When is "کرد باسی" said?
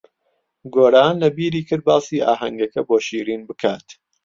1.67-2.25